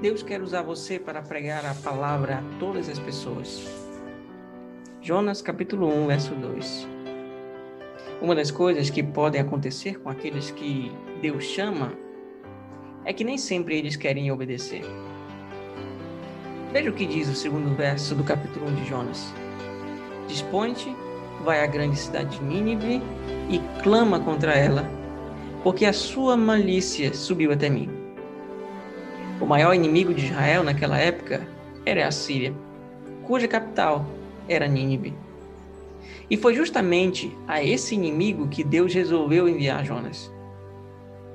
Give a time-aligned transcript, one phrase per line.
[0.00, 3.64] Deus quer usar você para pregar a palavra a todas as pessoas.
[5.00, 6.88] Jonas capítulo 1, verso 2.
[8.20, 10.90] Uma das coisas que podem acontecer com aqueles que
[11.22, 11.92] Deus chama
[13.04, 14.82] é que nem sempre eles querem obedecer.
[16.72, 19.32] Veja o que diz o segundo verso do capítulo 1 de Jonas.
[20.26, 20.94] Dispõe-te,
[21.44, 23.00] vai à grande cidade de Nínive
[23.48, 24.84] e clama contra ela,
[25.62, 27.93] porque a sua malícia subiu até mim.
[29.44, 31.46] O maior inimigo de Israel naquela época
[31.84, 32.54] era a Síria,
[33.24, 34.06] cuja capital
[34.48, 35.12] era Nínive.
[36.30, 40.32] E foi justamente a esse inimigo que Deus resolveu enviar Jonas.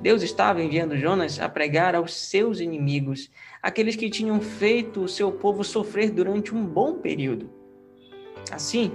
[0.00, 3.30] Deus estava enviando Jonas a pregar aos seus inimigos,
[3.62, 7.50] aqueles que tinham feito o seu povo sofrer durante um bom período.
[8.50, 8.92] Assim,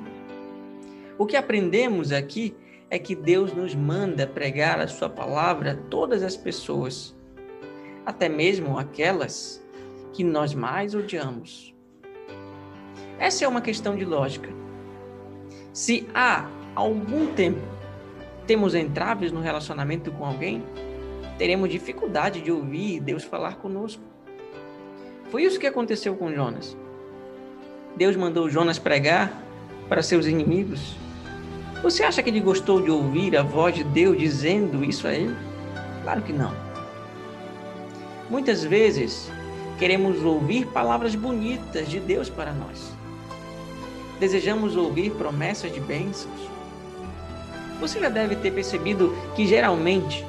[1.15, 2.55] o que aprendemos aqui
[2.89, 7.15] é que Deus nos manda pregar a sua palavra a todas as pessoas,
[8.05, 9.63] até mesmo aquelas
[10.13, 11.73] que nós mais odiamos.
[13.17, 14.49] Essa é uma questão de lógica.
[15.73, 17.61] Se há algum tempo
[18.45, 20.63] temos entraves no relacionamento com alguém,
[21.37, 24.03] teremos dificuldade de ouvir Deus falar conosco.
[25.31, 26.77] Foi isso que aconteceu com Jonas.
[27.97, 29.33] Deus mandou Jonas pregar
[29.89, 30.95] para seus inimigos.
[31.81, 35.35] Você acha que ele gostou de ouvir a voz de Deus dizendo isso a ele?
[36.03, 36.64] Claro que não.
[38.29, 39.31] Muitas vezes
[39.77, 42.91] queremos ouvir palavras bonitas de Deus para nós.
[44.19, 46.49] Desejamos ouvir promessas de bênçãos.
[47.79, 50.25] Você já deve ter percebido que geralmente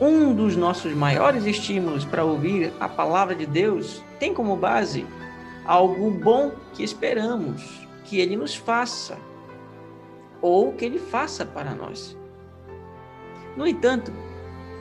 [0.00, 5.06] um dos nossos maiores estímulos para ouvir a palavra de Deus tem como base
[5.64, 9.16] algo bom que esperamos que Ele nos faça
[10.42, 12.16] ou que Ele faça para nós.
[13.56, 14.12] No entanto,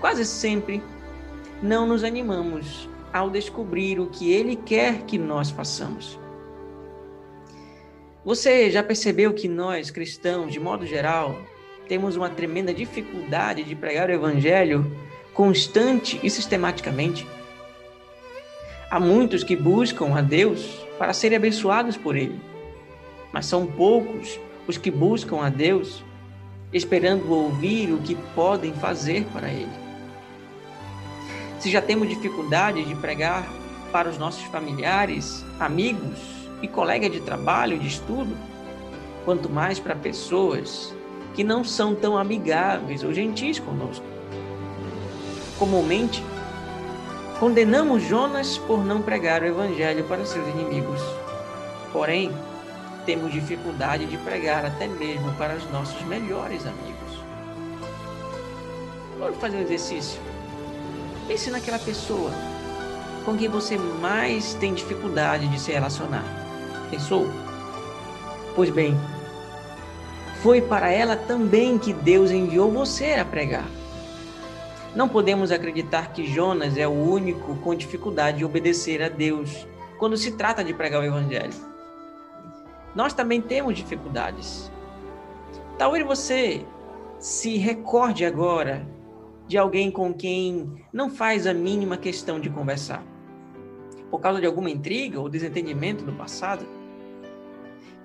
[0.01, 0.83] quase sempre
[1.61, 6.19] não nos animamos ao descobrir o que Ele quer que nós façamos.
[8.23, 11.35] Você já percebeu que nós, cristãos, de modo geral,
[11.87, 14.89] temos uma tremenda dificuldade de pregar o Evangelho
[15.33, 17.25] constante e sistematicamente.
[18.91, 22.39] Há muitos que buscam a Deus para serem abençoados por Ele,
[23.31, 26.03] mas são poucos os que buscam a Deus
[26.71, 29.88] esperando ouvir o que podem fazer para Ele.
[31.59, 33.45] Se já temos dificuldade de pregar
[33.91, 36.17] para os nossos familiares, amigos
[36.61, 38.35] e colegas de trabalho, de estudo,
[39.25, 40.95] quanto mais para pessoas
[41.33, 44.05] que não são tão amigáveis ou gentis conosco.
[45.57, 46.23] Comumente,
[47.39, 51.01] condenamos Jonas por não pregar o evangelho para seus inimigos.
[51.91, 52.31] Porém,
[53.05, 57.23] temos dificuldade de pregar até mesmo para os nossos melhores amigos.
[59.19, 60.21] Vamos fazer um exercício.
[61.29, 62.31] Pense naquela pessoa
[63.23, 66.25] com quem você mais tem dificuldade de se relacionar.
[66.89, 67.27] Pensou?
[68.55, 68.97] Pois bem,
[70.41, 73.67] foi para ela também que Deus enviou você a pregar.
[74.95, 79.67] Não podemos acreditar que Jonas é o único com dificuldade de obedecer a Deus
[79.99, 81.53] quando se trata de pregar o Evangelho.
[82.95, 84.71] Nós também temos dificuldades.
[85.77, 86.65] Talvez você
[87.19, 88.83] se recorde agora
[89.49, 93.03] de alguém com quem não faz a mínima questão de conversar,
[94.11, 96.67] por causa de alguma intriga ou desentendimento do passado.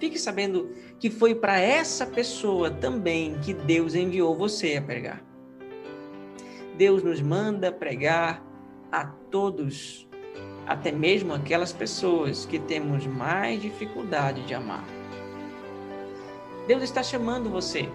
[0.01, 5.23] Fique sabendo que foi para essa pessoa também que Deus enviou você a pregar.
[6.79, 8.43] Deus nos manda pregar
[8.91, 10.09] a todos,
[10.67, 14.85] até mesmo aquelas pessoas que temos mais dificuldade de amar.
[16.67, 17.87] Deus está chamando você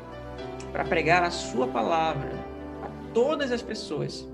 [0.72, 2.49] para pregar a sua palavra
[3.14, 4.28] todas as pessoas,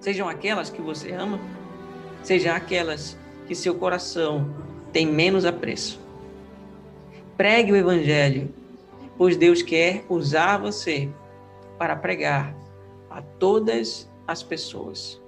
[0.00, 1.40] sejam aquelas que você ama,
[2.22, 3.16] sejam aquelas
[3.46, 4.54] que seu coração
[4.92, 6.00] tem menos apreço.
[7.36, 8.52] Pregue o Evangelho,
[9.16, 11.08] pois Deus quer usar você
[11.78, 12.54] para pregar
[13.10, 15.20] a todas as pessoas.